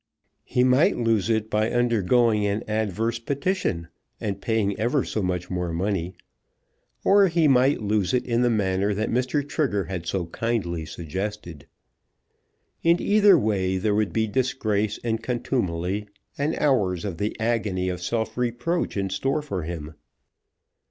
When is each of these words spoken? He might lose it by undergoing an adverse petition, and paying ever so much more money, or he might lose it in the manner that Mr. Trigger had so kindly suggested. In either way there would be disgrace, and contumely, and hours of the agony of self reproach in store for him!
He 0.45 0.63
might 0.63 0.97
lose 0.97 1.29
it 1.29 1.47
by 1.47 1.69
undergoing 1.69 2.43
an 2.47 2.63
adverse 2.67 3.19
petition, 3.19 3.87
and 4.19 4.41
paying 4.41 4.75
ever 4.79 5.03
so 5.03 5.21
much 5.21 5.51
more 5.51 5.71
money, 5.71 6.15
or 7.03 7.27
he 7.27 7.47
might 7.47 7.83
lose 7.83 8.11
it 8.11 8.25
in 8.25 8.41
the 8.41 8.49
manner 8.49 8.95
that 8.95 9.11
Mr. 9.11 9.47
Trigger 9.47 9.83
had 9.83 10.07
so 10.07 10.25
kindly 10.25 10.87
suggested. 10.87 11.67
In 12.81 12.99
either 12.99 13.37
way 13.37 13.77
there 13.77 13.93
would 13.93 14.11
be 14.11 14.25
disgrace, 14.25 14.97
and 15.03 15.21
contumely, 15.21 16.07
and 16.35 16.55
hours 16.55 17.05
of 17.05 17.19
the 17.19 17.39
agony 17.39 17.87
of 17.87 18.01
self 18.01 18.35
reproach 18.39 18.97
in 18.97 19.11
store 19.11 19.43
for 19.43 19.61
him! 19.61 19.93